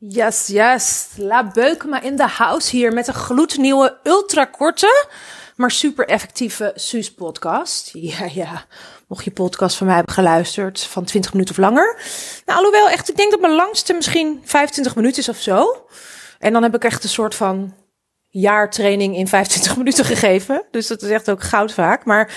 [0.00, 1.08] Yes, yes.
[1.16, 5.06] La Beukema in de house hier met een gloednieuwe, ultrakorte,
[5.56, 7.90] maar super effectieve Suus podcast.
[7.92, 8.64] Ja, ja.
[9.06, 12.00] Mocht je podcast van mij hebben geluisterd van 20 minuten of langer.
[12.44, 15.86] Nou, alhoewel echt, ik denk dat mijn langste misschien 25 minuten is of zo.
[16.38, 17.74] En dan heb ik echt een soort van
[18.40, 20.62] jaartraining in 25 minuten gegeven.
[20.70, 22.04] Dus dat is echt ook goud vaak.
[22.04, 22.32] Maar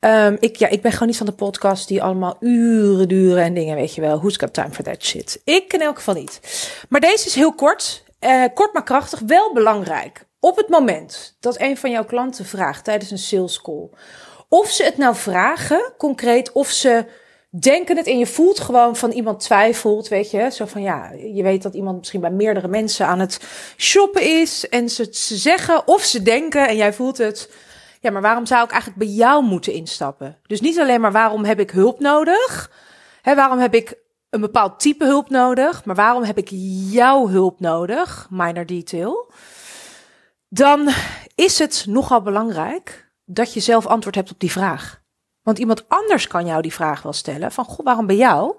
[0.00, 3.54] um, ik, ja, ik ben gewoon niet van de podcast die allemaal uren duren en
[3.54, 4.18] dingen, weet je wel.
[4.18, 5.40] Who's got time for that shit?
[5.44, 6.40] Ik in elk geval niet.
[6.88, 8.04] Maar deze is heel kort.
[8.20, 9.20] Uh, kort maar krachtig.
[9.26, 10.26] Wel belangrijk.
[10.40, 13.88] Op het moment dat een van jouw klanten vraagt tijdens een sales call.
[14.48, 17.04] Of ze het nou vragen, concreet, of ze
[17.50, 20.50] denken het en je voelt gewoon van iemand twijfelt, weet je.
[20.50, 23.40] Zo van ja, je weet dat iemand misschien bij meerdere mensen aan het
[23.76, 27.50] shoppen is en ze, ze zeggen of ze denken en jij voelt het.
[28.00, 30.36] Ja, maar waarom zou ik eigenlijk bij jou moeten instappen?
[30.46, 32.70] Dus niet alleen maar waarom heb ik hulp nodig?
[33.22, 33.94] Hè, waarom heb ik
[34.30, 35.84] een bepaald type hulp nodig?
[35.84, 36.48] Maar waarom heb ik
[36.90, 38.26] jouw hulp nodig?
[38.30, 39.32] Minor detail.
[40.48, 40.88] Dan
[41.34, 44.97] is het nogal belangrijk dat je zelf antwoord hebt op die vraag.
[45.48, 48.54] Want iemand anders kan jou die vraag wel stellen: van goh, waarom bij jou?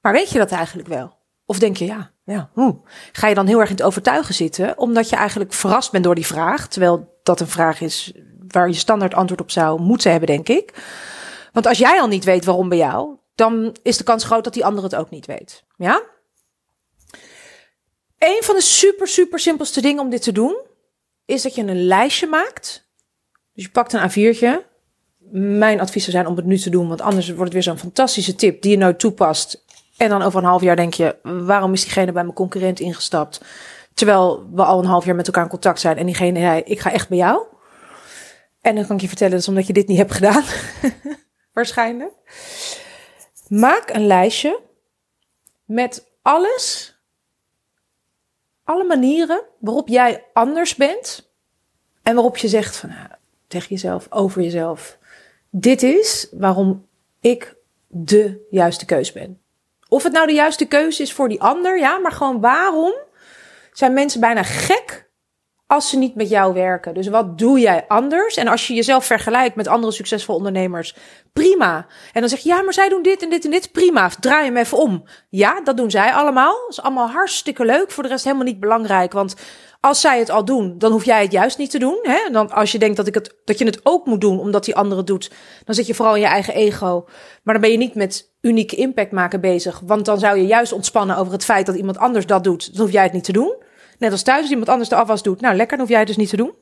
[0.00, 1.16] Maar weet je dat eigenlijk wel?
[1.46, 2.80] Of denk je, ja, ja, hoe?
[3.12, 6.14] Ga je dan heel erg in het overtuigen zitten, omdat je eigenlijk verrast bent door
[6.14, 8.12] die vraag, terwijl dat een vraag is
[8.48, 10.74] waar je standaard antwoord op zou moeten hebben, denk ik.
[11.52, 14.54] Want als jij al niet weet waarom bij jou, dan is de kans groot dat
[14.54, 15.64] die ander het ook niet weet.
[15.76, 16.02] Ja?
[18.18, 20.56] Een van de super, super simpelste dingen om dit te doen,
[21.24, 22.88] is dat je een lijstje maakt.
[23.52, 24.73] Dus je pakt een A4'tje,
[25.36, 28.34] mijn adviezen zijn om het nu te doen, want anders wordt het weer zo'n fantastische
[28.34, 29.64] tip die je nooit toepast.
[29.96, 33.40] En dan over een half jaar denk je, waarom is diegene bij mijn concurrent ingestapt?
[33.94, 36.80] Terwijl we al een half jaar met elkaar in contact zijn en diegene zei, ik
[36.80, 37.42] ga echt bij jou.
[38.60, 40.44] En dan kan ik je vertellen, dat is omdat je dit niet hebt gedaan.
[41.52, 42.12] Waarschijnlijk.
[43.48, 44.60] Maak een lijstje
[45.64, 46.96] met alles,
[48.64, 51.30] alle manieren waarop jij anders bent.
[52.02, 53.08] En waarop je zegt van, nou,
[53.46, 54.98] tegen jezelf, over jezelf
[55.56, 56.86] dit is waarom
[57.20, 57.56] ik
[57.86, 59.40] de juiste keus ben.
[59.88, 62.94] Of het nou de juiste keuze is voor die ander, ja, maar gewoon waarom
[63.72, 65.03] zijn mensen bijna gek
[65.66, 66.94] als ze niet met jou werken?
[66.94, 68.36] Dus wat doe jij anders?
[68.36, 70.96] En als je jezelf vergelijkt met andere succesvolle ondernemers,
[71.32, 71.86] prima.
[72.12, 74.10] En dan zeg je, ja, maar zij doen dit en dit en dit, prima.
[74.20, 75.04] Draai hem even om.
[75.28, 76.52] Ja, dat doen zij allemaal.
[76.52, 77.90] Dat is allemaal hartstikke leuk.
[77.90, 79.34] Voor de rest helemaal niet belangrijk, want
[79.84, 81.98] als zij het al doen, dan hoef jij het juist niet te doen.
[82.02, 82.16] Hè?
[82.26, 84.64] En dan als je denkt dat, ik het, dat je het ook moet doen omdat
[84.64, 85.30] die andere het doet,
[85.64, 87.04] dan zit je vooral in je eigen ego.
[87.42, 89.80] Maar dan ben je niet met unieke impact maken bezig.
[89.84, 92.72] Want dan zou je juist ontspannen over het feit dat iemand anders dat doet.
[92.72, 93.54] Dan hoef jij het niet te doen.
[93.98, 95.40] Net als thuis als iemand anders de afwas doet.
[95.40, 96.54] Nou, lekker, dan hoef jij dus niet te doen.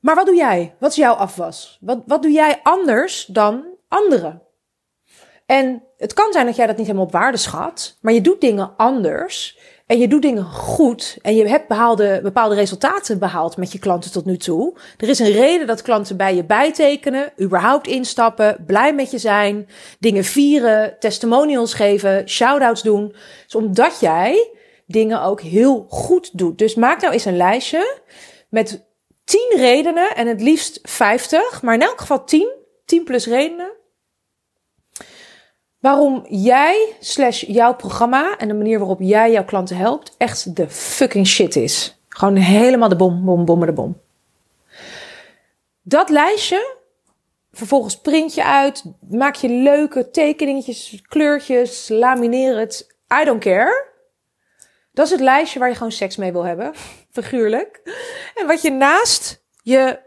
[0.00, 0.74] Maar wat doe jij?
[0.78, 1.78] Wat is jouw afwas?
[1.80, 4.42] Wat, wat doe jij anders dan anderen?
[5.46, 8.40] En het kan zijn dat jij dat niet helemaal op waarde schat, maar je doet
[8.40, 13.72] dingen anders en je doet dingen goed en je hebt behaalde, bepaalde resultaten behaald met
[13.72, 14.76] je klanten tot nu toe.
[14.96, 19.68] Er is een reden dat klanten bij je bijtekenen, überhaupt instappen, blij met je zijn,
[19.98, 23.14] dingen vieren, testimonials geven, shout-outs doen.
[23.44, 24.50] Dus omdat jij
[24.92, 26.58] dingen ook heel goed doet.
[26.58, 28.00] Dus maak nou eens een lijstje
[28.48, 28.86] met
[29.24, 32.52] 10 redenen en het liefst 50, maar in elk geval 10,
[32.84, 33.78] 10 plus redenen
[35.80, 40.68] waarom jij slash jouw programma en de manier waarop jij jouw klanten helpt echt de
[40.68, 41.98] fucking shit is.
[42.08, 44.00] Gewoon helemaal de bom, bom, bom, de bom.
[45.82, 46.76] Dat lijstje,
[47.52, 53.89] vervolgens print je uit, maak je leuke tekeningetjes, kleurtjes, lamineer het, I don't care.
[54.92, 56.72] Dat is het lijstje waar je gewoon seks mee wil hebben,
[57.10, 57.80] figuurlijk.
[58.34, 59.98] En wat je naast je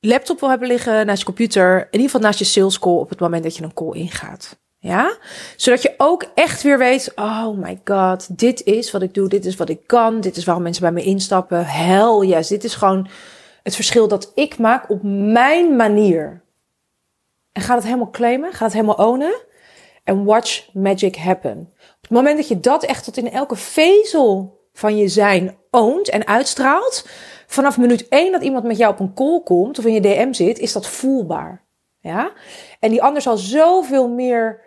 [0.00, 3.08] laptop wil hebben liggen, naast je computer, in ieder geval naast je sales call op
[3.08, 4.58] het moment dat je een call ingaat.
[4.78, 5.16] Ja,
[5.56, 9.44] zodat je ook echt weer weet: oh my god, dit is wat ik doe, dit
[9.44, 11.66] is wat ik kan, dit is waarom mensen bij me instappen.
[11.66, 13.08] Hell yes, dit is gewoon
[13.62, 16.42] het verschil dat ik maak op mijn manier.
[17.52, 19.34] En ga het helemaal claimen, ga het helemaal ownen.
[20.06, 21.58] En watch magic happen.
[21.78, 26.08] Op het moment dat je dat echt tot in elke vezel van je zijn oont
[26.08, 27.08] en uitstraalt,
[27.46, 30.32] vanaf minuut één dat iemand met jou op een call komt of in je DM
[30.32, 31.64] zit, is dat voelbaar.
[32.00, 32.32] Ja?
[32.80, 34.60] En die ander zal zoveel meer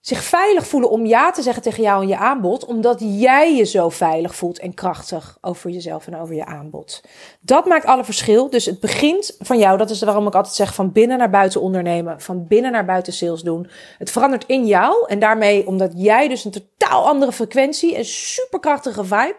[0.00, 3.64] zich veilig voelen om ja te zeggen tegen jou en je aanbod, omdat jij je
[3.64, 7.00] zo veilig voelt en krachtig over jezelf en over je aanbod.
[7.40, 8.50] Dat maakt alle verschil.
[8.50, 9.78] Dus het begint van jou.
[9.78, 13.12] Dat is waarom ik altijd zeg van binnen naar buiten ondernemen, van binnen naar buiten
[13.12, 13.70] sales doen.
[13.98, 19.04] Het verandert in jou en daarmee omdat jij dus een totaal andere frequentie en superkrachtige
[19.04, 19.36] vibe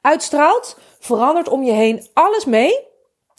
[0.00, 2.84] uitstraalt, verandert om je heen alles mee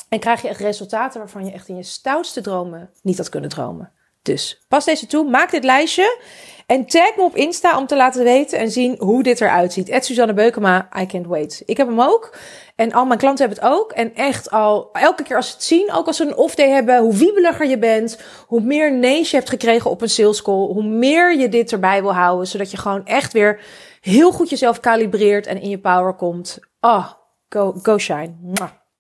[0.10, 3.50] en krijg je echt resultaten waarvan je echt in je stoutste dromen niet had kunnen
[3.50, 3.92] dromen.
[4.28, 6.20] Dus pas deze toe, maak dit lijstje
[6.66, 9.90] en tag me op Insta om te laten weten en zien hoe dit eruit ziet.
[9.90, 11.64] Ed Suzanne Beukema, I can't wait.
[11.66, 12.36] Ik heb hem ook.
[12.76, 13.92] En al mijn klanten hebben het ook.
[13.92, 16.70] En echt al, elke keer als ze het zien, ook als ze een off day
[16.70, 20.68] hebben, hoe wiebeliger je bent, hoe meer nees je hebt gekregen op een sales call,
[20.68, 23.62] hoe meer je dit erbij wil houden, zodat je gewoon echt weer
[24.02, 26.60] heel goed jezelf kalibreert en in je power komt.
[26.80, 27.12] Oh,
[27.50, 28.36] go, go shine.